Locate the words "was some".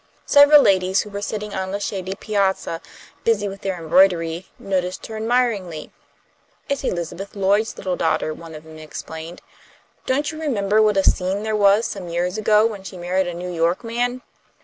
11.55-12.09